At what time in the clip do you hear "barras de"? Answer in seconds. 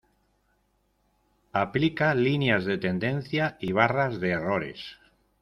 3.71-4.31